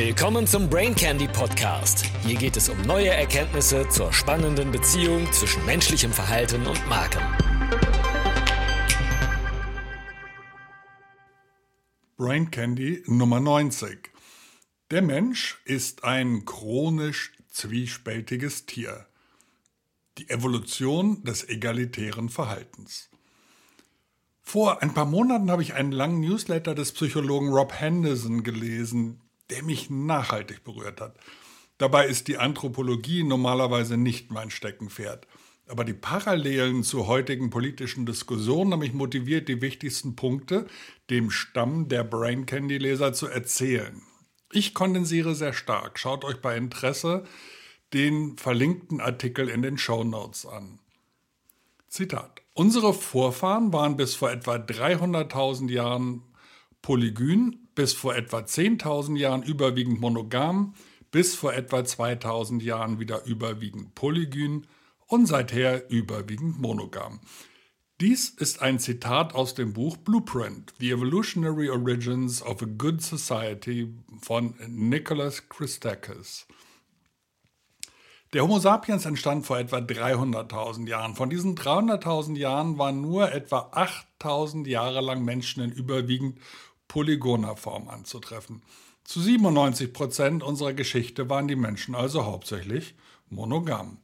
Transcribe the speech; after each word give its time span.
Willkommen 0.00 0.46
zum 0.46 0.70
Brain 0.70 0.94
Candy 0.94 1.26
Podcast. 1.26 2.06
Hier 2.24 2.36
geht 2.36 2.56
es 2.56 2.68
um 2.68 2.80
neue 2.82 3.08
Erkenntnisse 3.08 3.88
zur 3.88 4.12
spannenden 4.12 4.70
Beziehung 4.70 5.26
zwischen 5.32 5.66
menschlichem 5.66 6.12
Verhalten 6.12 6.64
und 6.68 6.88
Marken. 6.88 7.20
Brain 12.16 12.48
Candy 12.52 13.02
Nummer 13.08 13.40
90. 13.40 14.12
Der 14.92 15.02
Mensch 15.02 15.60
ist 15.64 16.04
ein 16.04 16.44
chronisch 16.44 17.32
zwiespältiges 17.50 18.66
Tier. 18.66 19.04
Die 20.18 20.30
Evolution 20.30 21.24
des 21.24 21.48
egalitären 21.48 22.28
Verhaltens. 22.28 23.10
Vor 24.42 24.80
ein 24.80 24.94
paar 24.94 25.06
Monaten 25.06 25.50
habe 25.50 25.62
ich 25.62 25.74
einen 25.74 25.90
langen 25.90 26.20
Newsletter 26.20 26.76
des 26.76 26.92
Psychologen 26.92 27.48
Rob 27.48 27.72
Henderson 27.72 28.44
gelesen, 28.44 29.22
der 29.50 29.62
mich 29.62 29.90
nachhaltig 29.90 30.64
berührt 30.64 31.00
hat. 31.00 31.16
Dabei 31.78 32.06
ist 32.06 32.28
die 32.28 32.38
Anthropologie 32.38 33.22
normalerweise 33.22 33.96
nicht 33.96 34.30
mein 34.30 34.50
Steckenpferd. 34.50 35.26
Aber 35.68 35.84
die 35.84 35.94
Parallelen 35.94 36.82
zu 36.82 37.06
heutigen 37.06 37.50
politischen 37.50 38.06
Diskussionen 38.06 38.72
haben 38.72 38.80
mich 38.80 38.94
motiviert, 38.94 39.48
die 39.48 39.60
wichtigsten 39.60 40.16
Punkte 40.16 40.66
dem 41.10 41.30
Stamm 41.30 41.88
der 41.88 42.04
Brain 42.04 42.46
Candy 42.46 42.78
Leser 42.78 43.12
zu 43.12 43.26
erzählen. 43.26 44.02
Ich 44.50 44.72
kondensiere 44.72 45.34
sehr 45.34 45.52
stark. 45.52 45.98
Schaut 45.98 46.24
euch 46.24 46.40
bei 46.40 46.56
Interesse 46.56 47.24
den 47.92 48.38
verlinkten 48.38 49.00
Artikel 49.00 49.48
in 49.48 49.62
den 49.62 49.76
Show 49.78 50.04
Notes 50.04 50.46
an. 50.46 50.78
Zitat. 51.88 52.42
Unsere 52.54 52.92
Vorfahren 52.94 53.72
waren 53.72 53.96
bis 53.96 54.14
vor 54.14 54.30
etwa 54.30 54.56
300.000 54.56 55.70
Jahren 55.70 56.22
polygyn 56.82 57.67
bis 57.78 57.92
vor 57.92 58.16
etwa 58.16 58.38
10.000 58.38 59.16
Jahren 59.16 59.44
überwiegend 59.44 60.00
monogam, 60.00 60.74
bis 61.12 61.36
vor 61.36 61.54
etwa 61.54 61.84
2000 61.84 62.60
Jahren 62.60 62.98
wieder 62.98 63.24
überwiegend 63.24 63.94
polygyn 63.94 64.66
und 65.06 65.26
seither 65.26 65.88
überwiegend 65.88 66.60
monogam. 66.60 67.20
Dies 68.00 68.30
ist 68.30 68.62
ein 68.62 68.80
Zitat 68.80 69.32
aus 69.32 69.54
dem 69.54 69.74
Buch 69.74 69.96
Blueprint, 69.96 70.74
The 70.80 70.90
Evolutionary 70.90 71.70
Origins 71.70 72.42
of 72.42 72.60
a 72.62 72.66
Good 72.66 73.00
Society 73.00 73.94
von 74.22 74.54
Nicholas 74.66 75.48
Christakis. 75.48 76.48
Der 78.32 78.42
Homo 78.42 78.58
sapiens 78.58 79.06
entstand 79.06 79.46
vor 79.46 79.58
etwa 79.58 79.78
300.000 79.78 80.86
Jahren. 80.86 81.14
Von 81.14 81.30
diesen 81.30 81.56
300.000 81.56 82.36
Jahren 82.36 82.76
waren 82.76 83.00
nur 83.00 83.32
etwa 83.32 83.70
8.000 84.20 84.66
Jahre 84.66 85.00
lang 85.00 85.24
Menschen 85.24 85.62
in 85.62 85.70
überwiegend 85.70 86.38
polygoner 86.88 87.56
Form 87.56 87.88
anzutreffen. 87.88 88.62
Zu 89.04 89.20
97 89.20 89.92
Prozent 89.92 90.42
unserer 90.42 90.72
Geschichte 90.72 91.30
waren 91.30 91.48
die 91.48 91.56
Menschen 91.56 91.94
also 91.94 92.24
hauptsächlich 92.24 92.94
monogam. 93.30 93.98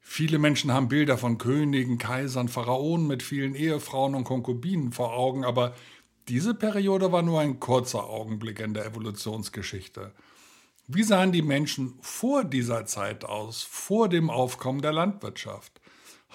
Viele 0.00 0.38
Menschen 0.38 0.72
haben 0.72 0.88
Bilder 0.88 1.16
von 1.16 1.38
Königen, 1.38 1.98
Kaisern, 1.98 2.48
Pharaonen 2.48 3.06
mit 3.06 3.22
vielen 3.22 3.54
Ehefrauen 3.54 4.14
und 4.14 4.24
Konkubinen 4.24 4.92
vor 4.92 5.14
Augen, 5.14 5.44
aber 5.44 5.74
diese 6.28 6.54
Periode 6.54 7.12
war 7.12 7.22
nur 7.22 7.40
ein 7.40 7.60
kurzer 7.60 8.04
Augenblick 8.04 8.60
in 8.60 8.74
der 8.74 8.86
Evolutionsgeschichte. 8.86 10.12
Wie 10.88 11.02
sahen 11.02 11.32
die 11.32 11.42
Menschen 11.42 11.94
vor 12.00 12.44
dieser 12.44 12.84
Zeit 12.86 13.24
aus, 13.24 13.62
vor 13.62 14.08
dem 14.08 14.28
Aufkommen 14.28 14.82
der 14.82 14.92
Landwirtschaft? 14.92 15.80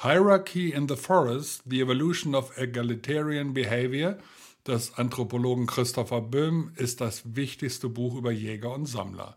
Hierarchy 0.02 0.72
in 0.72 0.88
the 0.88 0.96
Forest, 0.96 1.64
The 1.66 1.82
Evolution 1.82 2.36
of 2.36 2.58
Egalitarian 2.58 3.54
Behavior– 3.54 4.18
des 4.68 4.96
Anthropologen 4.96 5.66
Christopher 5.66 6.22
Böhm 6.22 6.72
ist 6.76 7.02
das 7.02 7.36
wichtigste 7.36 7.90
Buch 7.90 8.16
über 8.16 8.32
Jäger 8.32 8.74
und 8.74 8.86
Sammler. 8.86 9.36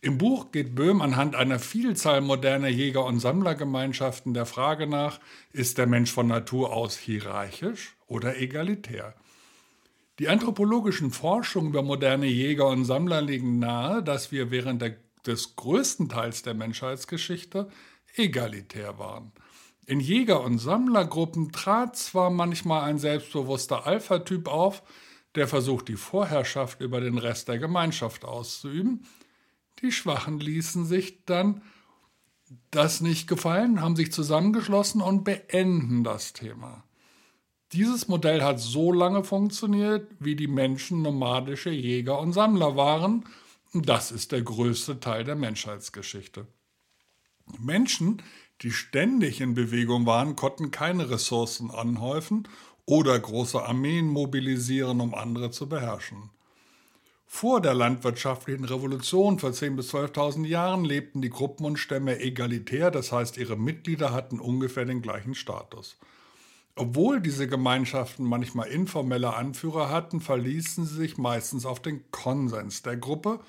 Im 0.00 0.18
Buch 0.18 0.50
geht 0.50 0.74
Böhm 0.74 1.00
anhand 1.00 1.36
einer 1.36 1.60
Vielzahl 1.60 2.20
moderner 2.20 2.68
Jäger- 2.68 3.04
und 3.04 3.20
Sammlergemeinschaften 3.20 4.34
der 4.34 4.46
Frage 4.46 4.86
nach, 4.86 5.20
ist 5.52 5.78
der 5.78 5.86
Mensch 5.86 6.10
von 6.10 6.26
Natur 6.26 6.72
aus 6.72 6.96
hierarchisch 6.96 7.94
oder 8.06 8.36
egalitär? 8.36 9.14
Die 10.18 10.28
anthropologischen 10.28 11.10
Forschungen 11.12 11.70
über 11.70 11.82
moderne 11.82 12.26
Jäger 12.26 12.66
und 12.66 12.84
Sammler 12.84 13.22
legen 13.22 13.58
nahe, 13.58 14.02
dass 14.02 14.32
wir 14.32 14.50
während 14.50 14.82
der, 14.82 14.96
des 15.26 15.56
größten 15.56 16.08
Teils 16.08 16.42
der 16.42 16.54
Menschheitsgeschichte 16.54 17.68
egalitär 18.16 18.98
waren. 18.98 19.32
In 19.86 20.00
Jäger- 20.00 20.42
und 20.42 20.58
Sammlergruppen 20.58 21.50
trat 21.50 21.96
zwar 21.96 22.30
manchmal 22.30 22.82
ein 22.84 22.98
selbstbewusster 22.98 23.86
Alpha-Typ 23.86 24.48
auf, 24.48 24.82
der 25.34 25.48
versucht, 25.48 25.88
die 25.88 25.96
Vorherrschaft 25.96 26.80
über 26.80 27.00
den 27.00 27.18
Rest 27.18 27.48
der 27.48 27.58
Gemeinschaft 27.58 28.24
auszuüben. 28.24 29.06
Die 29.80 29.90
Schwachen 29.90 30.38
ließen 30.38 30.84
sich 30.84 31.24
dann 31.24 31.62
das 32.70 33.00
nicht 33.00 33.28
gefallen, 33.28 33.80
haben 33.80 33.96
sich 33.96 34.12
zusammengeschlossen 34.12 35.00
und 35.00 35.24
beenden 35.24 36.04
das 36.04 36.32
Thema. 36.32 36.84
Dieses 37.72 38.06
Modell 38.08 38.42
hat 38.42 38.60
so 38.60 38.92
lange 38.92 39.24
funktioniert, 39.24 40.10
wie 40.18 40.36
die 40.36 40.46
Menschen 40.46 41.00
nomadische 41.00 41.70
Jäger 41.70 42.18
und 42.18 42.34
Sammler 42.34 42.76
waren. 42.76 43.24
Das 43.72 44.12
ist 44.12 44.32
der 44.32 44.42
größte 44.42 45.00
Teil 45.00 45.24
der 45.24 45.36
Menschheitsgeschichte. 45.36 46.46
Menschen, 47.60 48.22
die 48.62 48.70
ständig 48.70 49.40
in 49.40 49.54
Bewegung 49.54 50.06
waren, 50.06 50.36
konnten 50.36 50.70
keine 50.70 51.10
Ressourcen 51.10 51.70
anhäufen 51.70 52.48
oder 52.86 53.18
große 53.18 53.62
Armeen 53.62 54.06
mobilisieren, 54.08 55.00
um 55.00 55.14
andere 55.14 55.50
zu 55.50 55.68
beherrschen. 55.68 56.30
Vor 57.26 57.62
der 57.62 57.72
landwirtschaftlichen 57.72 58.66
Revolution 58.66 59.38
vor 59.38 59.50
10.000 59.50 59.76
bis 59.76 59.94
12.000 59.94 60.46
Jahren 60.46 60.84
lebten 60.84 61.22
die 61.22 61.30
Gruppen 61.30 61.64
und 61.64 61.78
Stämme 61.78 62.20
egalitär, 62.20 62.90
das 62.90 63.10
heißt 63.10 63.38
ihre 63.38 63.56
Mitglieder 63.56 64.12
hatten 64.12 64.38
ungefähr 64.38 64.84
den 64.84 65.00
gleichen 65.00 65.34
Status. 65.34 65.96
Obwohl 66.76 67.20
diese 67.20 67.48
Gemeinschaften 67.48 68.24
manchmal 68.24 68.68
informelle 68.68 69.34
Anführer 69.34 69.88
hatten, 69.88 70.20
verließen 70.20 70.84
sie 70.84 70.94
sich 70.94 71.16
meistens 71.16 71.64
auf 71.64 71.80
den 71.80 72.10
Konsens 72.10 72.82
der 72.82 72.98
Gruppe, 72.98 73.40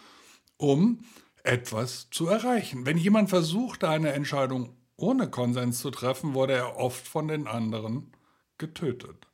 um 0.57 0.99
etwas 1.43 2.09
zu 2.09 2.27
erreichen. 2.27 2.85
Wenn 2.85 2.97
jemand 2.97 3.29
versuchte, 3.29 3.89
eine 3.89 4.13
Entscheidung 4.13 4.75
ohne 4.95 5.29
Konsens 5.29 5.79
zu 5.79 5.91
treffen, 5.91 6.33
wurde 6.33 6.53
er 6.53 6.77
oft 6.77 7.07
von 7.07 7.27
den 7.27 7.47
anderen 7.47 8.11
getötet. 8.57 9.27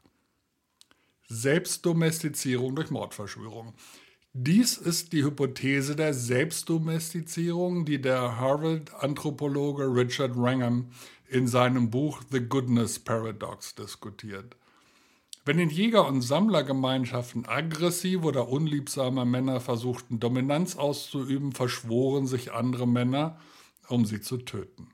Selbstdomestizierung 1.28 2.76
durch 2.76 2.90
Mordverschwörung. 2.90 3.76
Dies 4.34 4.78
ist 4.78 5.14
die 5.14 5.24
Hypothese 5.24 5.96
der 5.96 6.14
Selbstdomestizierung, 6.14 7.86
die 7.86 8.02
der 8.02 8.38
Harvard-Anthropologe 8.38 9.86
Richard 9.86 10.36
Wrangham 10.36 10.92
in 11.28 11.48
seinem 11.48 11.90
Buch 11.90 12.22
The 12.32 12.40
Goodness 12.40 13.00
Paradox 13.00 13.76
diskutiert. 13.76 14.56
Wenn 15.50 15.58
in 15.58 15.72
Jäger- 15.72 16.06
und 16.08 16.22
Sammlergemeinschaften 16.22 17.48
aggressive 17.48 18.24
oder 18.24 18.50
unliebsame 18.50 19.26
Männer 19.26 19.60
versuchten, 19.60 20.20
Dominanz 20.20 20.76
auszuüben, 20.76 21.54
verschworen 21.54 22.28
sich 22.28 22.54
andere 22.54 22.88
Männer, 22.88 23.40
um 23.88 24.06
sie 24.06 24.22
zu 24.22 24.38
töten. 24.38 24.92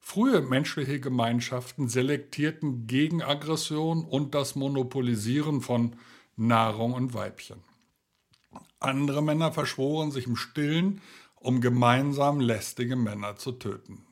Frühe 0.00 0.40
menschliche 0.40 0.98
Gemeinschaften 0.98 1.90
selektierten 1.90 2.86
gegen 2.86 3.20
Aggression 3.20 4.02
und 4.02 4.34
das 4.34 4.54
Monopolisieren 4.54 5.60
von 5.60 5.94
Nahrung 6.36 6.94
und 6.94 7.12
Weibchen. 7.12 7.60
Andere 8.80 9.22
Männer 9.22 9.52
verschworen 9.52 10.10
sich 10.10 10.26
im 10.26 10.36
Stillen, 10.36 11.02
um 11.36 11.60
gemeinsam 11.60 12.40
lästige 12.40 12.96
Männer 12.96 13.36
zu 13.36 13.52
töten. 13.52 14.06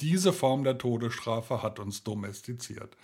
Diese 0.00 0.32
Form 0.32 0.64
der 0.64 0.78
Todesstrafe 0.78 1.62
hat 1.62 1.78
uns 1.78 2.04
domestiziert. 2.04 2.96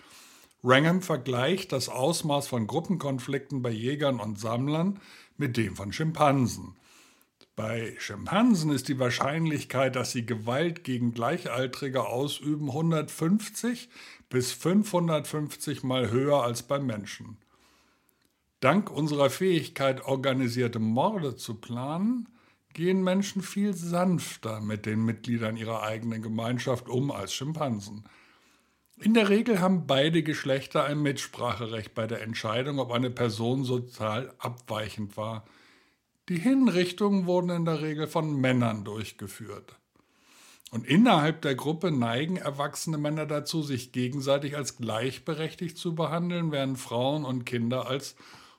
Wrangham 0.65 1.01
vergleicht 1.01 1.73
das 1.73 1.89
Ausmaß 1.89 2.47
von 2.47 2.67
Gruppenkonflikten 2.67 3.61
bei 3.61 3.69
Jägern 3.69 4.21
und 4.21 4.39
Sammlern 4.39 5.01
mit 5.35 5.57
dem 5.57 5.75
von 5.75 5.91
Schimpansen. 5.91 6.77
Bei 7.57 7.93
Schimpansen 7.99 8.71
ist 8.71 8.87
die 8.87 8.97
Wahrscheinlichkeit, 8.97 9.97
dass 9.97 10.13
sie 10.13 10.25
Gewalt 10.25 10.85
gegen 10.85 11.13
Gleichaltrige 11.13 12.05
ausüben, 12.05 12.69
150 12.69 13.89
bis 14.29 14.53
550 14.53 15.83
mal 15.83 16.09
höher 16.09 16.41
als 16.41 16.63
beim 16.63 16.85
Menschen. 16.85 17.37
Dank 18.61 18.89
unserer 18.89 19.29
Fähigkeit, 19.29 20.05
organisierte 20.05 20.79
Morde 20.79 21.35
zu 21.35 21.55
planen, 21.55 22.29
gehen 22.73 23.03
Menschen 23.03 23.41
viel 23.41 23.73
sanfter 23.73 24.61
mit 24.61 24.85
den 24.85 25.03
Mitgliedern 25.03 25.57
ihrer 25.57 25.83
eigenen 25.83 26.21
Gemeinschaft 26.21 26.87
um 26.87 27.11
als 27.11 27.33
Schimpansen. 27.33 28.05
In 28.97 29.13
der 29.13 29.29
Regel 29.29 29.59
haben 29.59 29.87
beide 29.87 30.23
Geschlechter 30.23 30.83
ein 30.83 31.01
Mitspracherecht 31.01 31.93
bei 31.93 32.07
der 32.07 32.21
Entscheidung, 32.21 32.79
ob 32.79 32.91
eine 32.91 33.09
Person 33.09 33.63
sozial 33.63 34.33
abweichend 34.37 35.17
war. 35.17 35.45
Die 36.29 36.37
Hinrichtungen 36.37 37.25
wurden 37.25 37.49
in 37.49 37.65
der 37.65 37.81
Regel 37.81 38.07
von 38.07 38.39
Männern 38.39 38.85
durchgeführt. 38.85 39.75
Und 40.71 40.87
innerhalb 40.87 41.41
der 41.41 41.53
Gruppe 41.53 41.91
neigen 41.91 42.37
erwachsene 42.37 42.97
Männer 42.97 43.25
dazu, 43.25 43.61
sich 43.61 43.91
gegenseitig 43.91 44.55
als 44.55 44.77
gleichberechtigt 44.77 45.77
zu 45.77 45.93
behandeln, 45.93 46.51
während 46.51 46.79
Frauen 46.79 47.25
und 47.25 47.45
Kinder 47.45 47.87
als 47.87 48.15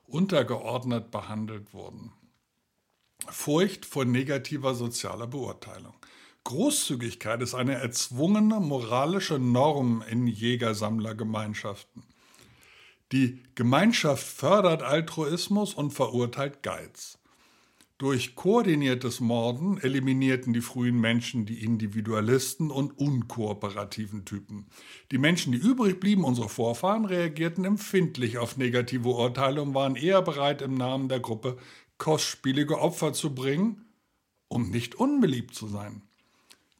untergeordnet 0.06 1.10
behandelt 1.10 1.72
wurden. 1.72 2.12
Furcht 3.28 3.86
vor 3.86 4.04
negativer 4.04 4.74
sozialer 4.74 5.26
Beurteilung. 5.26 5.94
Großzügigkeit 6.44 7.40
ist 7.40 7.54
eine 7.54 7.74
erzwungene 7.74 8.60
moralische 8.60 9.38
Norm 9.38 10.04
in 10.08 10.26
Jägersammlergemeinschaften. 10.26 12.02
Die 13.12 13.42
Gemeinschaft 13.54 14.26
fördert 14.26 14.82
Altruismus 14.82 15.72
und 15.72 15.92
verurteilt 15.92 16.62
Geiz. 16.62 17.18
Durch 17.96 18.34
koordiniertes 18.34 19.20
Morden 19.20 19.78
eliminierten 19.78 20.52
die 20.52 20.60
frühen 20.60 21.00
Menschen 21.00 21.46
die 21.46 21.62
Individualisten 21.62 22.70
und 22.70 22.98
unkooperativen 22.98 24.24
Typen. 24.26 24.66
Die 25.12 25.18
Menschen, 25.18 25.52
die 25.52 25.58
übrig 25.58 26.00
blieben, 26.00 26.24
unsere 26.24 26.48
Vorfahren, 26.48 27.04
reagierten 27.04 27.64
empfindlich 27.64 28.36
auf 28.36 28.56
negative 28.58 29.08
Urteile 29.08 29.62
und 29.62 29.74
waren 29.74 29.96
eher 29.96 30.20
bereit, 30.20 30.60
im 30.60 30.74
Namen 30.74 31.08
der 31.08 31.20
Gruppe 31.20 31.56
kostspielige 31.96 32.80
Opfer 32.80 33.12
zu 33.12 33.34
bringen, 33.34 33.86
um 34.48 34.70
nicht 34.70 34.96
unbeliebt 34.96 35.54
zu 35.54 35.68
sein. 35.68 36.02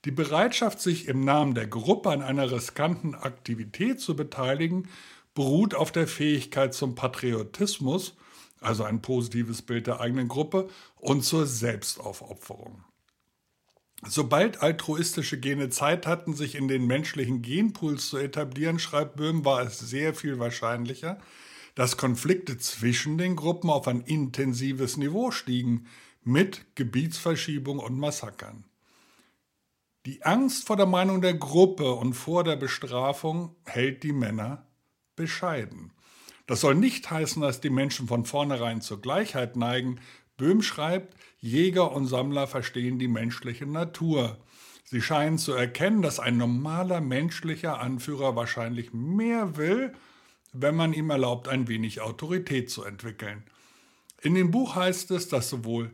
Die 0.04 0.10
Bereitschaft, 0.10 0.80
sich 0.80 1.08
im 1.08 1.20
Namen 1.20 1.54
der 1.54 1.66
Gruppe 1.66 2.10
an 2.10 2.20
einer 2.20 2.50
riskanten 2.50 3.14
Aktivität 3.14 4.00
zu 4.00 4.14
beteiligen, 4.14 4.88
beruht 5.34 5.74
auf 5.74 5.92
der 5.92 6.06
Fähigkeit 6.06 6.74
zum 6.74 6.94
Patriotismus, 6.94 8.14
also 8.60 8.84
ein 8.84 9.00
positives 9.00 9.62
Bild 9.62 9.86
der 9.86 10.00
eigenen 10.00 10.28
Gruppe, 10.28 10.68
und 10.96 11.24
zur 11.24 11.46
Selbstaufopferung. 11.46 12.84
Sobald 14.06 14.60
altruistische 14.60 15.40
Gene 15.40 15.70
Zeit 15.70 16.06
hatten, 16.06 16.34
sich 16.34 16.54
in 16.56 16.68
den 16.68 16.86
menschlichen 16.86 17.40
Genpools 17.40 18.10
zu 18.10 18.18
etablieren, 18.18 18.78
schreibt 18.78 19.16
Böhm, 19.16 19.46
war 19.46 19.62
es 19.62 19.78
sehr 19.78 20.14
viel 20.14 20.38
wahrscheinlicher, 20.38 21.18
dass 21.74 21.96
Konflikte 21.96 22.58
zwischen 22.58 23.16
den 23.16 23.36
Gruppen 23.36 23.70
auf 23.70 23.88
ein 23.88 24.02
intensives 24.02 24.98
Niveau 24.98 25.30
stiegen, 25.30 25.86
mit 26.22 26.66
Gebietsverschiebung 26.74 27.78
und 27.78 27.98
Massakern. 27.98 28.64
Die 30.06 30.22
Angst 30.22 30.66
vor 30.66 30.76
der 30.76 30.84
Meinung 30.84 31.22
der 31.22 31.32
Gruppe 31.32 31.94
und 31.94 32.12
vor 32.12 32.44
der 32.44 32.56
Bestrafung 32.56 33.56
hält 33.64 34.02
die 34.02 34.12
Männer 34.12 34.66
bescheiden. 35.16 35.92
Das 36.46 36.60
soll 36.60 36.74
nicht 36.74 37.10
heißen, 37.10 37.40
dass 37.40 37.62
die 37.62 37.70
Menschen 37.70 38.06
von 38.06 38.26
vornherein 38.26 38.82
zur 38.82 39.00
Gleichheit 39.00 39.56
neigen. 39.56 40.00
Böhm 40.36 40.60
schreibt, 40.60 41.16
Jäger 41.38 41.92
und 41.92 42.06
Sammler 42.06 42.46
verstehen 42.46 42.98
die 42.98 43.08
menschliche 43.08 43.64
Natur. 43.64 44.36
Sie 44.84 45.00
scheinen 45.00 45.38
zu 45.38 45.52
erkennen, 45.52 46.02
dass 46.02 46.20
ein 46.20 46.36
normaler 46.36 47.00
menschlicher 47.00 47.80
Anführer 47.80 48.36
wahrscheinlich 48.36 48.92
mehr 48.92 49.56
will, 49.56 49.94
wenn 50.52 50.76
man 50.76 50.92
ihm 50.92 51.08
erlaubt, 51.08 51.48
ein 51.48 51.66
wenig 51.66 52.02
Autorität 52.02 52.68
zu 52.68 52.84
entwickeln. 52.84 53.44
In 54.20 54.34
dem 54.34 54.50
Buch 54.50 54.74
heißt 54.74 55.10
es, 55.12 55.28
dass 55.28 55.48
sowohl 55.48 55.92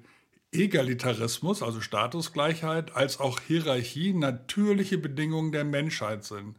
Egalitarismus, 0.53 1.63
also 1.63 1.81
Statusgleichheit, 1.81 2.95
als 2.97 3.21
auch 3.21 3.41
Hierarchie 3.41 4.13
natürliche 4.13 4.99
Bedingungen 4.99 5.53
der 5.53 5.65
Menschheit 5.65 6.25
sind. 6.25 6.57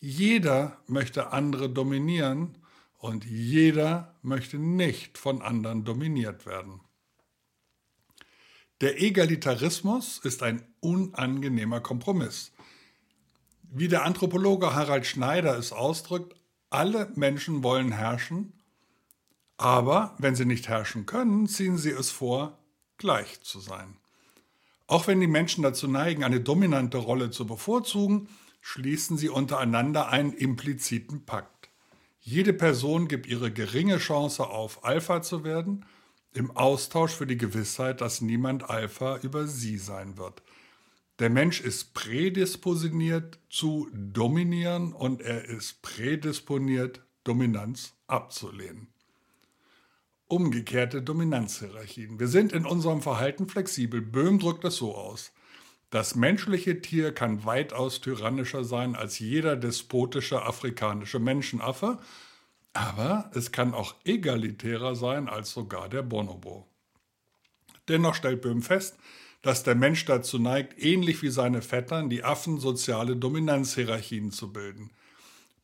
Jeder 0.00 0.78
möchte 0.86 1.32
andere 1.32 1.70
dominieren 1.70 2.58
und 2.98 3.24
jeder 3.24 4.14
möchte 4.22 4.58
nicht 4.58 5.16
von 5.16 5.42
anderen 5.42 5.84
dominiert 5.84 6.44
werden. 6.44 6.80
Der 8.80 9.00
Egalitarismus 9.00 10.18
ist 10.18 10.42
ein 10.42 10.66
unangenehmer 10.80 11.80
Kompromiss. 11.80 12.52
Wie 13.62 13.88
der 13.88 14.04
Anthropologe 14.04 14.74
Harald 14.74 15.06
Schneider 15.06 15.56
es 15.56 15.72
ausdrückt, 15.72 16.34
alle 16.68 17.10
Menschen 17.14 17.62
wollen 17.62 17.92
herrschen, 17.92 18.52
aber 19.56 20.16
wenn 20.18 20.34
sie 20.34 20.44
nicht 20.44 20.68
herrschen 20.68 21.06
können, 21.06 21.46
ziehen 21.46 21.78
sie 21.78 21.90
es 21.90 22.10
vor, 22.10 22.58
gleich 23.02 23.42
zu 23.42 23.60
sein. 23.60 23.96
Auch 24.86 25.08
wenn 25.08 25.20
die 25.20 25.26
Menschen 25.26 25.62
dazu 25.62 25.88
neigen, 25.88 26.22
eine 26.22 26.40
dominante 26.40 26.98
Rolle 26.98 27.30
zu 27.30 27.46
bevorzugen, 27.46 28.28
schließen 28.60 29.18
sie 29.18 29.28
untereinander 29.28 30.08
einen 30.08 30.32
impliziten 30.32 31.24
Pakt. 31.26 31.68
Jede 32.20 32.52
Person 32.52 33.08
gibt 33.08 33.26
ihre 33.26 33.52
geringe 33.52 33.98
Chance 33.98 34.48
auf, 34.48 34.84
Alpha 34.84 35.20
zu 35.20 35.42
werden, 35.42 35.84
im 36.32 36.52
Austausch 36.52 37.12
für 37.12 37.26
die 37.26 37.36
Gewissheit, 37.36 38.00
dass 38.00 38.20
niemand 38.20 38.70
Alpha 38.70 39.18
über 39.18 39.48
sie 39.48 39.78
sein 39.78 40.16
wird. 40.16 40.42
Der 41.18 41.28
Mensch 41.28 41.60
ist 41.60 41.94
prädisposiniert 41.94 43.40
zu 43.50 43.90
dominieren 43.92 44.92
und 44.92 45.22
er 45.22 45.44
ist 45.44 45.82
prädisponiert, 45.82 47.02
Dominanz 47.24 47.94
abzulehnen 48.06 48.91
umgekehrte 50.32 51.02
Dominanzhierarchien. 51.02 52.18
Wir 52.18 52.26
sind 52.26 52.52
in 52.52 52.64
unserem 52.64 53.02
Verhalten 53.02 53.48
flexibel. 53.48 54.00
Böhm 54.00 54.38
drückt 54.38 54.64
es 54.64 54.76
so 54.76 54.94
aus. 54.94 55.30
Das 55.90 56.14
menschliche 56.14 56.80
Tier 56.80 57.12
kann 57.12 57.44
weitaus 57.44 58.00
tyrannischer 58.00 58.64
sein 58.64 58.96
als 58.96 59.18
jeder 59.18 59.56
despotische 59.56 60.42
afrikanische 60.42 61.18
Menschenaffe, 61.18 61.98
aber 62.72 63.30
es 63.34 63.52
kann 63.52 63.74
auch 63.74 63.94
egalitärer 64.04 64.96
sein 64.96 65.28
als 65.28 65.52
sogar 65.52 65.90
der 65.90 66.00
Bonobo. 66.00 66.66
Dennoch 67.88 68.14
stellt 68.14 68.40
Böhm 68.40 68.62
fest, 68.62 68.96
dass 69.42 69.64
der 69.64 69.74
Mensch 69.74 70.06
dazu 70.06 70.38
neigt, 70.38 70.82
ähnlich 70.82 71.20
wie 71.20 71.28
seine 71.28 71.60
Vettern, 71.60 72.08
die 72.08 72.24
Affen 72.24 72.58
soziale 72.58 73.16
Dominanzhierarchien 73.16 74.30
zu 74.30 74.50
bilden. 74.50 74.92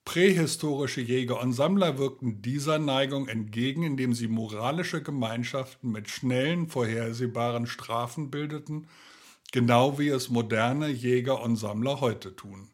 Prähistorische 0.08 1.02
Jäger 1.02 1.38
und 1.38 1.52
Sammler 1.52 1.98
wirkten 1.98 2.40
dieser 2.40 2.78
Neigung 2.78 3.28
entgegen, 3.28 3.82
indem 3.82 4.14
sie 4.14 4.26
moralische 4.26 5.02
Gemeinschaften 5.02 5.92
mit 5.92 6.08
schnellen, 6.08 6.66
vorhersehbaren 6.66 7.66
Strafen 7.66 8.30
bildeten, 8.30 8.88
genau 9.52 9.98
wie 9.98 10.08
es 10.08 10.30
moderne 10.30 10.88
Jäger 10.88 11.42
und 11.42 11.56
Sammler 11.56 12.00
heute 12.00 12.34
tun. 12.34 12.70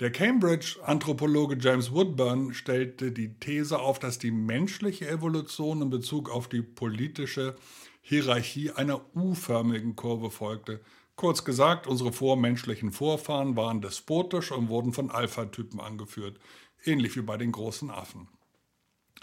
Der 0.00 0.10
Cambridge-Anthropologe 0.10 1.56
James 1.60 1.92
Woodburn 1.92 2.52
stellte 2.52 3.12
die 3.12 3.38
These 3.38 3.78
auf, 3.78 4.00
dass 4.00 4.18
die 4.18 4.32
menschliche 4.32 5.08
Evolution 5.08 5.82
in 5.82 5.90
Bezug 5.90 6.28
auf 6.28 6.48
die 6.48 6.62
politische 6.62 7.54
Hierarchie 8.02 8.72
einer 8.72 9.02
U-förmigen 9.14 9.94
Kurve 9.94 10.32
folgte, 10.32 10.80
Kurz 11.16 11.44
gesagt, 11.44 11.86
unsere 11.86 12.12
vormenschlichen 12.12 12.90
Vorfahren 12.90 13.56
waren 13.56 13.80
despotisch 13.80 14.50
und 14.50 14.68
wurden 14.68 14.92
von 14.92 15.10
Alpha-Typen 15.10 15.80
angeführt, 15.80 16.38
ähnlich 16.84 17.16
wie 17.16 17.22
bei 17.22 17.36
den 17.36 17.52
großen 17.52 17.90
Affen. 17.90 18.28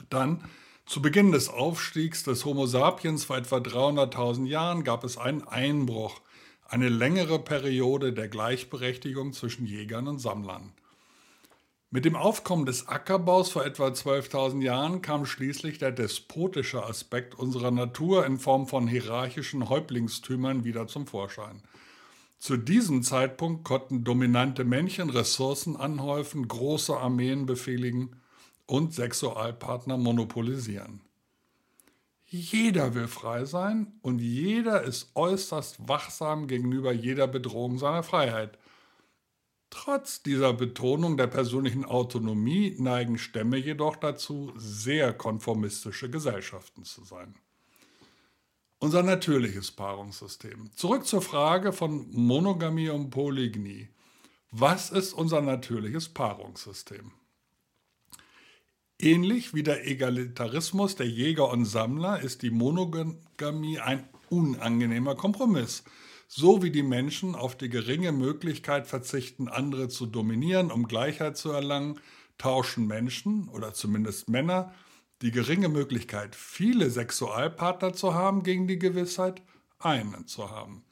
Dann, 0.09 0.43
zu 0.85 1.01
Beginn 1.01 1.31
des 1.31 1.49
Aufstiegs 1.49 2.23
des 2.23 2.45
Homo 2.45 2.65
sapiens 2.65 3.25
vor 3.25 3.37
etwa 3.37 3.57
300.000 3.57 4.45
Jahren, 4.45 4.83
gab 4.83 5.03
es 5.03 5.17
einen 5.17 5.47
Einbruch, 5.47 6.21
eine 6.67 6.89
längere 6.89 7.39
Periode 7.39 8.13
der 8.13 8.29
Gleichberechtigung 8.29 9.33
zwischen 9.33 9.65
Jägern 9.65 10.07
und 10.07 10.19
Sammlern. 10.19 10.71
Mit 11.93 12.05
dem 12.05 12.15
Aufkommen 12.15 12.65
des 12.65 12.87
Ackerbaus 12.87 13.51
vor 13.51 13.65
etwa 13.65 13.87
12.000 13.87 14.61
Jahren 14.61 15.01
kam 15.01 15.25
schließlich 15.25 15.77
der 15.77 15.91
despotische 15.91 16.85
Aspekt 16.85 17.35
unserer 17.35 17.69
Natur 17.69 18.25
in 18.25 18.39
Form 18.39 18.65
von 18.65 18.87
hierarchischen 18.87 19.67
Häuptlingstümern 19.67 20.63
wieder 20.63 20.87
zum 20.87 21.05
Vorschein. 21.05 21.61
Zu 22.39 22.55
diesem 22.55 23.03
Zeitpunkt 23.03 23.65
konnten 23.65 24.05
dominante 24.05 24.63
Männchen 24.63 25.09
Ressourcen 25.09 25.75
anhäufen, 25.75 26.47
große 26.47 26.95
Armeen 26.95 27.45
befehligen 27.45 28.15
und 28.67 28.93
Sexualpartner 28.93 29.97
monopolisieren. 29.97 31.01
Jeder 32.25 32.95
will 32.95 33.09
frei 33.09 33.43
sein 33.43 33.99
und 34.01 34.19
jeder 34.19 34.81
ist 34.81 35.11
äußerst 35.15 35.89
wachsam 35.89 36.47
gegenüber 36.47 36.93
jeder 36.93 37.27
Bedrohung 37.27 37.77
seiner 37.77 38.03
Freiheit. 38.03 38.57
Trotz 39.71 40.21
dieser 40.21 40.53
Betonung 40.53 41.17
der 41.17 41.27
persönlichen 41.27 41.85
Autonomie 41.85 42.75
neigen 42.77 43.17
Stämme 43.17 43.57
jedoch 43.57 43.95
dazu, 43.95 44.53
sehr 44.55 45.13
konformistische 45.13 46.11
Gesellschaften 46.11 46.83
zu 46.83 47.03
sein 47.03 47.33
unser 48.81 49.03
natürliches 49.03 49.71
Paarungssystem. 49.71 50.71
Zurück 50.75 51.05
zur 51.05 51.21
Frage 51.21 51.71
von 51.71 52.07
Monogamie 52.11 52.89
und 52.89 53.11
Polygynie. 53.11 53.89
Was 54.49 54.89
ist 54.89 55.13
unser 55.13 55.41
natürliches 55.41 56.09
Paarungssystem? 56.09 57.11
Ähnlich 58.99 59.53
wie 59.53 59.61
der 59.61 59.87
Egalitarismus 59.87 60.95
der 60.95 61.07
Jäger 61.07 61.49
und 61.49 61.65
Sammler 61.65 62.21
ist 62.21 62.41
die 62.41 62.49
Monogamie 62.49 63.79
ein 63.79 64.09
unangenehmer 64.29 65.15
Kompromiss. 65.15 65.83
So 66.33 66.63
wie 66.63 66.71
die 66.71 66.81
Menschen 66.81 67.35
auf 67.35 67.57
die 67.57 67.67
geringe 67.67 68.13
Möglichkeit 68.13 68.87
verzichten, 68.87 69.49
andere 69.49 69.89
zu 69.89 70.05
dominieren, 70.05 70.71
um 70.71 70.87
Gleichheit 70.87 71.35
zu 71.35 71.51
erlangen, 71.51 71.99
tauschen 72.37 72.87
Menschen 72.87 73.49
oder 73.49 73.73
zumindest 73.73 74.29
Männer 74.29 74.73
die 75.21 75.31
geringe 75.31 75.67
Möglichkeit, 75.67 76.33
viele 76.37 76.89
Sexualpartner 76.89 77.91
zu 77.91 78.13
haben, 78.13 78.43
gegen 78.43 78.65
die 78.65 78.79
Gewissheit, 78.79 79.41
einen 79.77 80.25
zu 80.25 80.49
haben. 80.49 80.85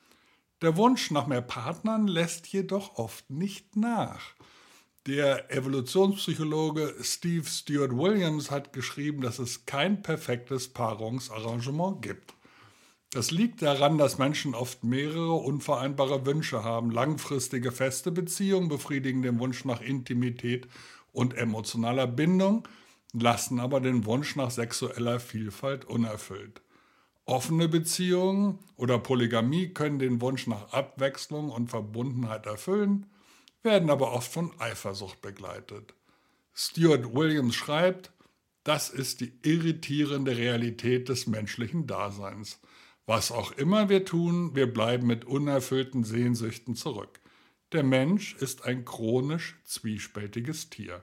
Der 0.62 0.76
Wunsch 0.76 1.10
nach 1.10 1.26
mehr 1.26 1.42
Partnern 1.42 2.10
lässt 2.10 2.48
jedoch 2.48 2.98
oft 2.98 3.30
nicht 3.30 3.78
nach. 3.78 4.36
Der 5.08 5.50
Evolutionspsychologe 5.54 6.96
Steve 7.00 7.46
Stewart 7.46 7.94
Williams 7.94 8.52
hat 8.52 8.74
geschrieben, 8.74 9.22
dass 9.22 9.40
es 9.40 9.66
kein 9.66 10.02
perfektes 10.02 10.68
Paarungsarrangement 10.68 12.02
gibt. 12.02 12.34
Das 13.12 13.32
liegt 13.32 13.64
daran, 13.64 13.98
dass 13.98 14.20
Menschen 14.20 14.54
oft 14.54 14.84
mehrere 14.84 15.34
unvereinbare 15.34 16.28
Wünsche 16.28 16.64
haben. 16.64 16.92
Langfristige 16.92 17.72
feste 17.72 18.12
Beziehungen 18.12 18.70
befriedigen 18.70 19.24
den 19.24 19.40
Wunsch 19.40 19.66
nach 19.66 19.82
Intimität 19.82 20.68
und 21.12 21.36
emotionaler 21.36 22.06
Bindung, 22.06 22.68
lassen 23.14 23.60
aber 23.60 23.82
den 23.82 24.06
Wunsch 24.06 24.36
nach 24.36 24.52
sexueller 24.52 25.20
Vielfalt 25.20 25.86
unerfüllt. 25.86 26.62
Offene 27.26 27.68
Beziehungen 27.68 28.60
oder 28.76 29.00
Polygamie 29.00 29.70
können 29.70 30.00
den 30.00 30.22
Wunsch 30.22 30.46
nach 30.46 30.72
Abwechslung 30.72 31.50
und 31.50 31.70
Verbundenheit 31.70 32.46
erfüllen, 32.46 33.08
werden 33.64 33.90
aber 33.90 34.14
oft 34.14 34.32
von 34.32 34.52
Eifersucht 34.60 35.22
begleitet. 35.22 35.96
Stuart 36.54 37.14
Williams 37.14 37.56
schreibt, 37.56 38.12
das 38.64 38.90
ist 38.90 39.22
die 39.22 39.34
irritierende 39.42 40.38
Realität 40.38 41.10
des 41.10 41.28
menschlichen 41.28 41.88
Daseins. 41.88 42.60
Was 43.10 43.32
auch 43.32 43.54
immer 43.54 43.90
wir 43.90 44.06
tun, 44.06 44.54
wir 44.54 44.72
bleiben 44.72 45.08
mit 45.08 45.26
unerfüllten 45.26 46.04
Sehnsüchten 46.04 46.76
zurück. 46.76 47.20
Der 47.72 47.82
Mensch 47.82 48.36
ist 48.36 48.66
ein 48.66 48.86
chronisch 48.86 49.60
zwiespältiges 49.66 50.70
Tier. 50.70 51.02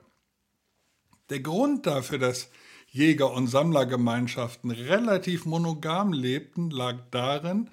Der 1.29 1.41
Grund 1.41 1.85
dafür, 1.85 2.17
dass 2.17 2.49
Jäger- 2.89 3.33
und 3.33 3.47
Sammlergemeinschaften 3.47 4.71
relativ 4.71 5.45
monogam 5.45 6.13
lebten, 6.13 6.69
lag 6.69 6.95
darin, 7.11 7.69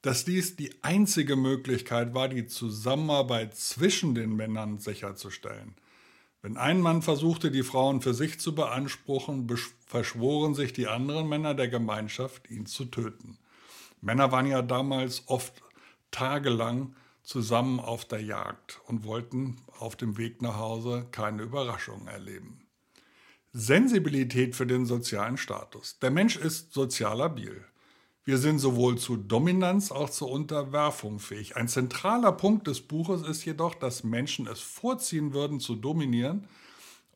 dass 0.00 0.24
dies 0.24 0.56
die 0.56 0.82
einzige 0.82 1.36
Möglichkeit 1.36 2.14
war, 2.14 2.30
die 2.30 2.46
Zusammenarbeit 2.46 3.54
zwischen 3.54 4.14
den 4.14 4.34
Männern 4.34 4.78
sicherzustellen. 4.78 5.74
Wenn 6.40 6.56
ein 6.56 6.80
Mann 6.80 7.02
versuchte, 7.02 7.50
die 7.50 7.62
Frauen 7.62 8.00
für 8.00 8.14
sich 8.14 8.40
zu 8.40 8.54
beanspruchen, 8.54 9.46
verschworen 9.84 10.54
sich 10.54 10.72
die 10.72 10.86
anderen 10.86 11.28
Männer 11.28 11.52
der 11.52 11.68
Gemeinschaft, 11.68 12.50
ihn 12.50 12.64
zu 12.64 12.86
töten. 12.86 13.36
Männer 14.04 14.30
waren 14.32 14.46
ja 14.46 14.60
damals 14.60 15.22
oft 15.26 15.62
tagelang 16.10 16.94
zusammen 17.22 17.80
auf 17.80 18.04
der 18.04 18.22
Jagd 18.22 18.80
und 18.86 19.04
wollten 19.04 19.56
auf 19.78 19.96
dem 19.96 20.18
Weg 20.18 20.42
nach 20.42 20.58
Hause 20.58 21.06
keine 21.10 21.42
Überraschungen 21.42 22.06
erleben. 22.06 22.60
Sensibilität 23.54 24.54
für 24.54 24.66
den 24.66 24.84
sozialen 24.84 25.38
Status. 25.38 25.98
Der 26.00 26.10
Mensch 26.10 26.36
ist 26.36 26.74
sozial 26.74 27.16
labil. 27.16 27.64
Wir 28.26 28.36
sind 28.36 28.58
sowohl 28.58 28.98
zu 28.98 29.16
Dominanz 29.16 29.90
als 29.90 30.00
auch 30.00 30.10
zur 30.10 30.30
Unterwerfung 30.30 31.18
fähig. 31.18 31.56
Ein 31.56 31.68
zentraler 31.68 32.32
Punkt 32.32 32.66
des 32.66 32.82
Buches 32.82 33.22
ist 33.22 33.44
jedoch, 33.46 33.74
dass 33.74 34.04
Menschen 34.04 34.46
es 34.46 34.60
vorziehen 34.60 35.32
würden 35.32 35.60
zu 35.60 35.76
dominieren 35.76 36.46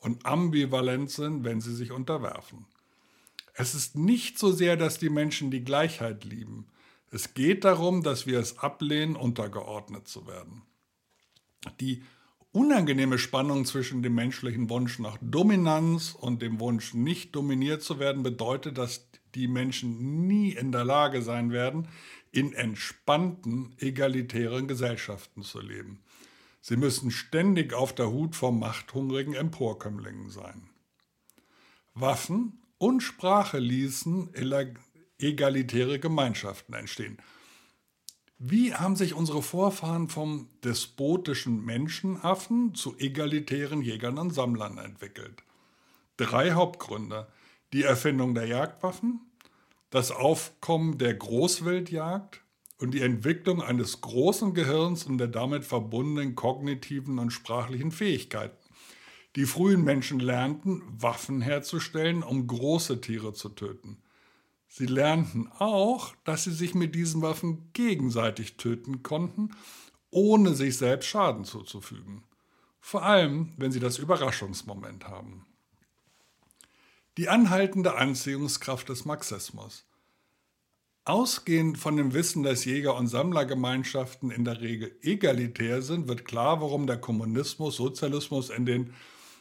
und 0.00 0.25
ambivalent 0.25 1.11
sind, 1.11 1.45
wenn 1.45 1.61
sie 1.61 1.75
sich 1.75 1.92
unterwerfen. 1.92 2.64
Es 3.52 3.75
ist 3.75 3.97
nicht 3.97 4.38
so 4.38 4.52
sehr, 4.52 4.76
dass 4.76 4.99
die 4.99 5.11
Menschen 5.11 5.50
die 5.50 5.64
Gleichheit 5.64 6.25
lieben. 6.25 6.66
Es 7.11 7.35
geht 7.35 7.65
darum, 7.65 8.03
dass 8.03 8.27
wir 8.27 8.38
es 8.38 8.59
ablehnen, 8.59 9.17
untergeordnet 9.17 10.09
zu 10.09 10.27
werden. 10.27 10.62
Die 11.81 12.03
unangenehme 12.53 13.19
Spannung 13.19 13.65
zwischen 13.65 14.03
dem 14.03 14.15
menschlichen 14.15 14.69
Wunsch 14.71 14.99
nach 14.99 15.19
Dominanz 15.21 16.17
und 16.19 16.43
dem 16.43 16.61
Wunsch, 16.61 16.95
nicht 16.95 17.35
dominiert 17.35 17.83
zu 17.83 17.99
werden, 17.99 18.23
bedeutet, 18.23 18.79
dass 18.79 19.09
die 19.35 19.49
Menschen 19.49 20.27
nie 20.27 20.53
in 20.53 20.73
der 20.73 20.85
Lage 20.85 21.23
sein 21.23 21.50
werden, 21.50 21.88
in 22.31 22.53
entspannten, 22.53 23.75
egalitären 23.79 24.69
Gesellschaften 24.69 25.43
zu 25.43 25.61
leben. 25.61 26.00
Sie 26.61 26.77
müssen 26.77 27.11
ständig 27.11 27.73
auf 27.73 27.95
der 27.95 28.11
Hut 28.11 28.37
vor 28.37 28.53
machthungrigen 28.53 29.35
Emporkömmlingen 29.35 30.29
sein. 30.29 30.69
Waffen 31.95 32.61
und 32.79 33.00
Sprache 33.03 33.59
ließen 33.59 34.35
egalitäre 35.18 35.98
Gemeinschaften 35.98 36.75
entstehen. 36.75 37.18
Wie 38.38 38.72
haben 38.72 38.94
sich 38.94 39.14
unsere 39.14 39.42
Vorfahren 39.42 40.08
vom 40.08 40.48
despotischen 40.62 41.64
Menschenaffen 41.64 42.75
zu 42.75 42.96
egalitären 42.96 43.82
Jägern 43.82 44.16
und 44.16 44.30
Sammlern 44.30 44.78
entwickelt? 44.78 45.42
Drei 46.16 46.52
Hauptgründe. 46.52 47.26
Die 47.72 47.82
Erfindung 47.82 48.34
der 48.34 48.46
Jagdwaffen, 48.46 49.20
das 49.90 50.10
Aufkommen 50.10 50.98
der 50.98 51.14
Großwildjagd 51.14 52.40
und 52.78 52.92
die 52.94 53.02
Entwicklung 53.02 53.60
eines 53.60 54.00
großen 54.00 54.54
Gehirns 54.54 55.04
und 55.04 55.18
der 55.18 55.26
damit 55.26 55.64
verbundenen 55.64 56.34
kognitiven 56.34 57.18
und 57.18 57.30
sprachlichen 57.30 57.90
Fähigkeiten. 57.90 58.56
Die 59.37 59.44
frühen 59.44 59.84
Menschen 59.84 60.20
lernten, 60.20 60.82
Waffen 60.96 61.40
herzustellen, 61.40 62.22
um 62.22 62.46
große 62.46 63.00
Tiere 63.00 63.34
zu 63.34 63.50
töten. 63.50 64.02
Sie 64.68 64.87
lernten 64.87 65.50
auch, 65.58 66.14
dass 66.25 66.44
sie 66.44 66.52
sich 66.52 66.75
mit 66.75 66.94
diesen 66.94 67.22
Waffen 67.22 67.70
gegenseitig 67.72 68.58
töten 68.58 69.02
konnten, 69.02 69.50
ohne 70.10 70.54
sich 70.54 70.76
selbst 70.76 71.06
Schaden 71.06 71.44
zuzufügen. 71.44 72.22
Vor 72.80 73.02
allem, 73.02 73.52
wenn 73.56 73.72
sie 73.72 73.80
das 73.80 73.98
Überraschungsmoment 73.98 75.08
haben. 75.08 75.46
Die 77.16 77.28
anhaltende 77.28 77.96
Anziehungskraft 77.96 78.88
des 78.88 79.04
Marxismus. 79.04 79.84
Ausgehend 81.04 81.78
von 81.78 81.96
dem 81.96 82.12
Wissen, 82.12 82.42
dass 82.42 82.66
Jäger- 82.66 82.96
und 82.96 83.08
Sammlergemeinschaften 83.08 84.30
in 84.30 84.44
der 84.44 84.60
Regel 84.60 84.94
egalitär 85.00 85.80
sind, 85.80 86.06
wird 86.06 86.26
klar, 86.26 86.60
warum 86.60 86.87
der 86.87 87.00
Kommunismus, 87.00 87.76
Sozialismus 87.76 88.50
in 88.50 88.66
den 88.66 88.92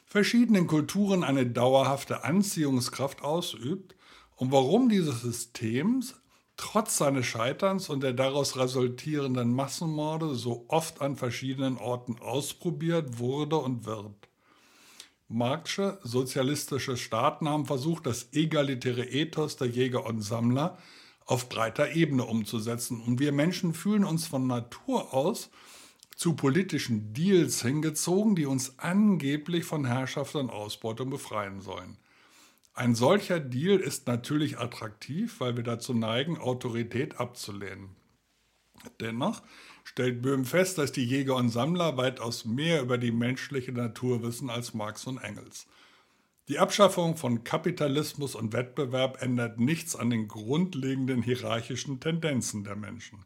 verschiedenen 0.05 0.65
Kulturen 0.67 1.25
eine 1.25 1.45
dauerhafte 1.45 2.23
Anziehungskraft 2.23 3.21
ausübt 3.21 3.96
und 4.37 4.51
warum 4.51 4.87
dieses 4.87 5.21
System 5.21 6.01
trotz 6.55 6.97
seines 6.97 7.25
Scheiterns 7.25 7.89
und 7.89 8.01
der 8.01 8.13
daraus 8.13 8.55
resultierenden 8.55 9.53
Massenmorde 9.53 10.35
so 10.35 10.65
oft 10.69 11.01
an 11.01 11.15
verschiedenen 11.15 11.77
Orten 11.77 12.17
ausprobiert 12.19 13.19
wurde 13.19 13.57
und 13.57 13.85
wird. 13.85 14.29
Marxische 15.27 15.99
sozialistische 16.03 16.95
Staaten 16.95 17.49
haben 17.49 17.65
versucht, 17.65 18.05
das 18.05 18.29
egalitäre 18.31 19.05
Ethos 19.05 19.57
der 19.57 19.67
Jäger 19.67 20.05
und 20.05 20.21
Sammler 20.21 20.77
auf 21.25 21.49
breiter 21.49 21.91
Ebene 21.91 22.23
umzusetzen. 22.23 23.01
Und 23.01 23.19
wir 23.19 23.33
Menschen 23.33 23.73
fühlen 23.73 24.05
uns 24.05 24.25
von 24.25 24.47
Natur 24.47 25.13
aus 25.13 25.49
zu 26.15 26.33
politischen 26.33 27.13
Deals 27.13 27.61
hingezogen, 27.61 28.35
die 28.35 28.45
uns 28.45 28.79
angeblich 28.79 29.65
von 29.65 29.85
Herrschaft 29.85 30.35
und 30.35 30.49
Ausbeutung 30.49 31.09
befreien 31.09 31.59
sollen. 31.61 31.97
Ein 32.77 32.93
solcher 32.93 33.39
Deal 33.39 33.79
ist 33.79 34.05
natürlich 34.05 34.59
attraktiv, 34.59 35.39
weil 35.39 35.57
wir 35.57 35.63
dazu 35.63 35.95
neigen, 35.95 36.37
Autorität 36.37 37.19
abzulehnen. 37.19 37.95
Dennoch 38.99 39.41
stellt 39.83 40.21
Böhm 40.21 40.45
fest, 40.45 40.77
dass 40.77 40.91
die 40.91 41.03
Jäger 41.03 41.37
und 41.37 41.49
Sammler 41.49 41.97
weitaus 41.97 42.45
mehr 42.45 42.83
über 42.83 42.99
die 42.99 43.11
menschliche 43.11 43.71
Natur 43.71 44.21
wissen 44.21 44.51
als 44.51 44.75
Marx 44.75 45.07
und 45.07 45.17
Engels. 45.17 45.65
Die 46.49 46.59
Abschaffung 46.59 47.17
von 47.17 47.43
Kapitalismus 47.43 48.35
und 48.35 48.53
Wettbewerb 48.53 49.23
ändert 49.23 49.59
nichts 49.59 49.95
an 49.95 50.11
den 50.11 50.27
grundlegenden 50.27 51.23
hierarchischen 51.23 51.99
Tendenzen 51.99 52.63
der 52.63 52.75
Menschen. 52.75 53.25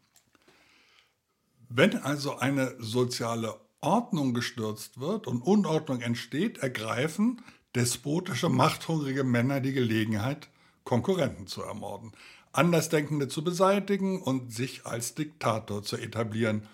Wenn 1.68 1.98
also 1.98 2.38
eine 2.38 2.74
soziale 2.80 3.60
Ordnung 3.82 4.34
gestürzt 4.34 5.02
wird 5.02 5.28
und 5.28 5.42
Unordnung 5.42 6.00
entsteht, 6.00 6.60
ergreifen 6.60 7.42
despotische, 7.76 8.50
machthungrige 8.50 9.24
Männer 9.24 9.60
die 9.62 9.74
Gelegenheit, 9.74 10.50
Konkurrenten 10.84 11.48
zu 11.48 11.62
ermorden, 11.62 12.12
Andersdenkende 12.54 13.28
zu 13.28 13.44
beseitigen 13.44 14.22
und 14.22 14.54
sich 14.54 14.86
als 14.86 15.16
Diktator 15.16 15.84
zu 15.84 15.98
etablieren. 15.98 16.68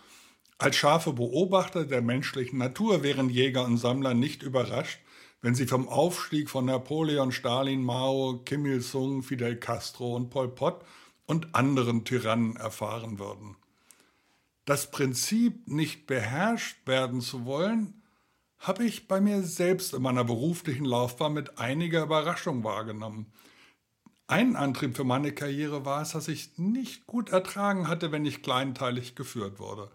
Als 0.57 0.75
scharfe 0.75 1.13
Beobachter 1.13 1.85
der 1.85 2.01
menschlichen 2.01 2.57
Natur 2.57 3.03
wären 3.03 3.29
Jäger 3.29 3.63
und 3.65 3.77
Sammler 3.77 4.15
nicht 4.15 4.41
überrascht, 4.41 4.99
wenn 5.41 5.53
sie 5.53 5.67
vom 5.67 5.87
Aufstieg 5.87 6.49
von 6.49 6.65
Napoleon, 6.65 7.31
Stalin, 7.31 7.83
Mao, 7.83 8.41
Kim 8.43 8.65
Il-sung, 8.65 9.21
Fidel 9.21 9.57
Castro 9.57 10.15
und 10.15 10.31
Pol 10.31 10.49
Pot 10.49 10.83
und 11.27 11.53
anderen 11.53 12.05
Tyrannen 12.05 12.55
erfahren 12.55 13.19
würden. 13.19 13.55
Das 14.65 14.89
Prinzip, 14.89 15.67
nicht 15.67 16.07
beherrscht 16.07 16.87
werden 16.87 17.21
zu 17.21 17.45
wollen, 17.45 17.96
habe 18.59 18.85
ich 18.85 19.07
bei 19.07 19.21
mir 19.21 19.43
selbst 19.43 19.93
in 19.93 20.01
meiner 20.01 20.23
beruflichen 20.23 20.85
Laufbahn 20.85 21.33
mit 21.33 21.59
einiger 21.59 22.03
Überraschung 22.03 22.63
wahrgenommen. 22.63 23.31
Ein 24.27 24.55
Antrieb 24.55 24.97
für 24.97 25.03
meine 25.03 25.31
Karriere 25.31 25.85
war 25.85 26.01
es, 26.01 26.11
dass 26.11 26.27
ich 26.27 26.57
nicht 26.57 27.07
gut 27.07 27.29
ertragen 27.29 27.87
hatte, 27.87 28.11
wenn 28.11 28.25
ich 28.25 28.43
kleinteilig 28.43 29.15
geführt 29.15 29.59
wurde. 29.59 29.89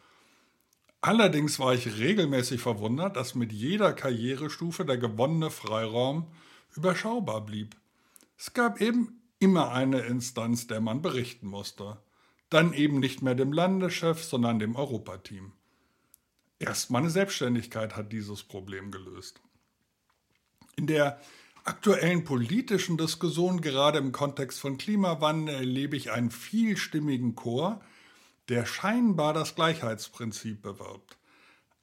Allerdings 1.02 1.58
war 1.58 1.74
ich 1.74 1.98
regelmäßig 1.98 2.60
verwundert, 2.60 3.16
dass 3.16 3.34
mit 3.34 3.52
jeder 3.52 3.92
Karrierestufe 3.92 4.84
der 4.84 4.98
gewonnene 4.98 5.50
Freiraum 5.50 6.28
überschaubar 6.76 7.44
blieb. 7.44 7.76
Es 8.38 8.54
gab 8.54 8.80
eben 8.80 9.20
immer 9.38 9.72
eine 9.72 10.00
Instanz, 10.00 10.68
der 10.68 10.80
man 10.80 11.02
berichten 11.02 11.48
musste. 11.48 12.00
Dann 12.48 12.72
eben 12.72 13.00
nicht 13.00 13.20
mehr 13.20 13.34
dem 13.34 13.52
Landeschef, 13.52 14.22
sondern 14.22 14.60
dem 14.60 14.76
Europateam. 14.76 15.52
Erst 16.62 16.92
meine 16.92 17.10
Selbstständigkeit 17.10 17.96
hat 17.96 18.12
dieses 18.12 18.44
Problem 18.44 18.92
gelöst. 18.92 19.40
In 20.76 20.86
der 20.86 21.20
aktuellen 21.64 22.22
politischen 22.22 22.96
Diskussionen, 22.96 23.60
gerade 23.60 23.98
im 23.98 24.12
Kontext 24.12 24.60
von 24.60 24.78
Klimawandel, 24.78 25.56
erlebe 25.56 25.96
ich 25.96 26.12
einen 26.12 26.30
vielstimmigen 26.30 27.34
Chor, 27.34 27.80
der 28.48 28.64
scheinbar 28.64 29.34
das 29.34 29.56
Gleichheitsprinzip 29.56 30.62
bewirbt. 30.62 31.18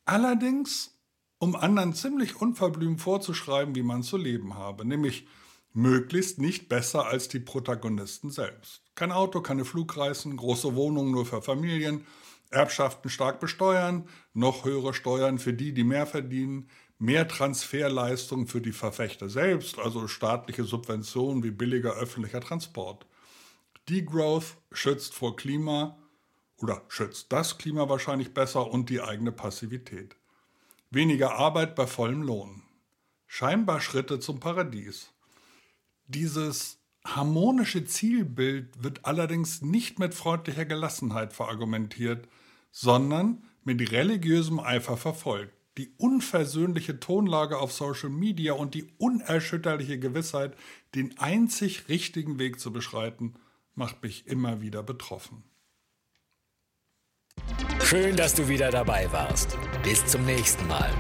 Allerdings, 0.05 0.98
um 1.39 1.57
anderen 1.57 1.93
ziemlich 1.93 2.38
unverblümt 2.38 3.01
vorzuschreiben, 3.01 3.75
wie 3.75 3.83
man 3.83 4.01
zu 4.01 4.15
leben 4.15 4.53
habe, 4.53 4.86
nämlich 4.86 5.27
möglichst 5.74 6.39
nicht 6.39 6.69
besser 6.69 7.05
als 7.05 7.27
die 7.27 7.41
Protagonisten 7.41 8.31
selbst. 8.31 8.81
Kein 8.95 9.12
Auto, 9.12 9.41
keine 9.41 9.65
Flugreisen, 9.65 10.38
große 10.38 10.74
Wohnungen 10.74 11.12
nur 11.12 11.25
für 11.25 11.41
Familien, 11.41 12.05
Erbschaften 12.49 13.09
stark 13.09 13.39
besteuern, 13.39 14.07
noch 14.33 14.65
höhere 14.65 14.93
Steuern 14.93 15.39
für 15.39 15.53
die, 15.53 15.73
die 15.73 15.83
mehr 15.83 16.07
verdienen, 16.07 16.69
mehr 16.97 17.27
Transferleistungen 17.27 18.47
für 18.47 18.61
die 18.61 18.71
Verfechter 18.71 19.29
selbst, 19.29 19.79
also 19.79 20.07
staatliche 20.07 20.63
Subventionen 20.63 21.43
wie 21.43 21.51
billiger 21.51 21.93
öffentlicher 21.93 22.41
Transport. 22.41 23.05
Degrowth 23.89 24.57
schützt 24.71 25.13
vor 25.13 25.35
Klima 25.35 25.97
oder 26.57 26.81
schützt 26.89 27.31
das 27.31 27.57
Klima 27.57 27.87
wahrscheinlich 27.87 28.33
besser 28.33 28.69
und 28.69 28.89
die 28.89 29.01
eigene 29.01 29.31
Passivität. 29.31 30.15
Weniger 30.91 31.35
Arbeit 31.35 31.75
bei 31.75 31.87
vollem 31.87 32.23
Lohn. 32.23 32.63
Scheinbar 33.27 33.79
Schritte 33.79 34.19
zum 34.19 34.39
Paradies. 34.39 35.11
Dieses 36.07 36.78
harmonische 37.15 37.85
Zielbild 37.85 38.83
wird 38.83 39.05
allerdings 39.05 39.61
nicht 39.61 39.99
mit 39.99 40.13
freundlicher 40.13 40.65
Gelassenheit 40.65 41.33
verargumentiert, 41.33 42.27
sondern 42.71 43.43
mit 43.63 43.91
religiösem 43.91 44.59
Eifer 44.59 44.97
verfolgt. 44.97 45.53
Die 45.77 45.93
unversöhnliche 45.97 46.99
Tonlage 46.99 47.57
auf 47.57 47.71
Social 47.71 48.09
Media 48.09 48.53
und 48.53 48.73
die 48.73 48.87
unerschütterliche 48.97 49.97
Gewissheit, 49.97 50.55
den 50.93 51.17
einzig 51.19 51.87
richtigen 51.87 52.37
Weg 52.37 52.59
zu 52.59 52.73
beschreiten, 52.73 53.35
macht 53.75 54.03
mich 54.03 54.27
immer 54.27 54.61
wieder 54.61 54.83
betroffen. 54.83 55.43
Schön, 57.81 58.15
dass 58.17 58.35
du 58.35 58.47
wieder 58.49 58.71
dabei 58.71 59.11
warst. 59.11 59.57
Bis 59.83 60.05
zum 60.05 60.25
nächsten 60.25 60.67
Mal. 60.67 60.91